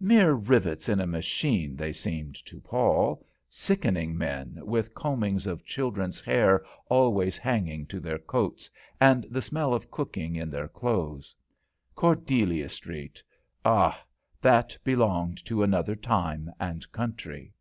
[0.00, 6.20] Mere rivets in a machine they seemed to Paul, sickening men, with combings of children's
[6.20, 8.68] hair always hanging to their coats,
[9.00, 11.32] and the smell of cooking in their clothes.
[11.94, 13.22] Cordelia Street
[13.64, 14.02] Ah,
[14.42, 17.52] that belonged to another time and country!